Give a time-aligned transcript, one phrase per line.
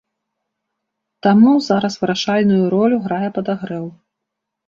[1.25, 3.85] Таму зараз вырашальную ролю грае падагрэў.